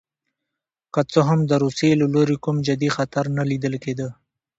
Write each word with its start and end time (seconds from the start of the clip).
که 0.93 1.01
څه 1.11 1.19
هم 1.27 1.39
د 1.45 1.51
روسیې 1.63 1.91
له 2.01 2.07
لوري 2.13 2.37
کوم 2.43 2.57
جدي 2.67 2.89
خطر 2.95 3.25
نه 3.37 3.43
لیدل 3.51 3.73
کېده. 3.83 4.09